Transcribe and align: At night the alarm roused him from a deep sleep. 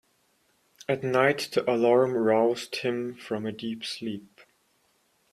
At 0.89 1.03
night 1.03 1.49
the 1.53 1.71
alarm 1.71 2.13
roused 2.13 2.77
him 2.77 3.13
from 3.13 3.45
a 3.45 3.51
deep 3.51 3.85
sleep. 3.85 4.41